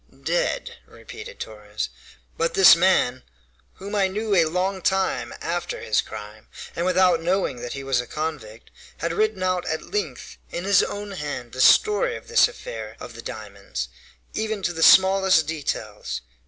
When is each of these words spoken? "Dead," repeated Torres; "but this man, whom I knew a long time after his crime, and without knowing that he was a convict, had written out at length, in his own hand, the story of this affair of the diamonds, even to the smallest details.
"Dead," 0.23 0.77
repeated 0.87 1.39
Torres; 1.39 1.89
"but 2.35 2.55
this 2.55 2.75
man, 2.75 3.21
whom 3.73 3.93
I 3.93 4.07
knew 4.07 4.33
a 4.33 4.45
long 4.45 4.81
time 4.81 5.31
after 5.41 5.79
his 5.79 6.01
crime, 6.01 6.47
and 6.75 6.87
without 6.87 7.21
knowing 7.21 7.57
that 7.61 7.73
he 7.73 7.83
was 7.83 8.01
a 8.01 8.07
convict, 8.07 8.71
had 8.97 9.13
written 9.13 9.43
out 9.43 9.63
at 9.67 9.93
length, 9.93 10.39
in 10.49 10.63
his 10.63 10.81
own 10.81 11.11
hand, 11.11 11.51
the 11.51 11.61
story 11.61 12.15
of 12.17 12.29
this 12.29 12.47
affair 12.47 12.97
of 12.99 13.13
the 13.13 13.21
diamonds, 13.21 13.89
even 14.33 14.63
to 14.63 14.73
the 14.73 14.81
smallest 14.81 15.45
details. 15.45 16.21